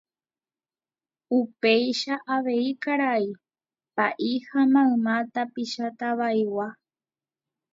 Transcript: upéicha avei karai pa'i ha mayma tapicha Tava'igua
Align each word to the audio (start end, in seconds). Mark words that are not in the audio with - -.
upéicha 1.39 2.13
avei 2.35 2.71
karai 2.83 3.25
pa'i 3.95 4.33
ha 4.47 4.61
mayma 4.73 5.15
tapicha 5.33 5.85
Tava'igua 5.99 6.67